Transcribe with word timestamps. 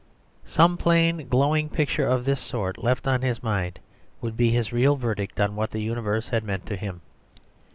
Some 0.47 0.77
plain, 0.77 1.27
glowing 1.27 1.69
picture 1.69 2.07
of 2.07 2.25
this 2.25 2.39
sort 2.41 2.83
left 2.83 3.05
on 3.05 3.21
his 3.21 3.43
mind 3.43 3.77
would 4.19 4.35
be 4.35 4.49
his 4.49 4.73
real 4.73 4.95
verdict 4.95 5.39
on 5.39 5.55
what 5.55 5.69
the 5.69 5.83
universe 5.83 6.29
had 6.29 6.43
meant 6.43 6.65
to 6.65 6.75
him. 6.75 7.01